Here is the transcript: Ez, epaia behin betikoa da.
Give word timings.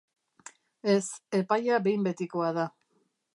Ez, 0.93 1.03
epaia 1.41 1.77
behin 1.89 2.09
betikoa 2.09 2.49
da. 2.59 2.67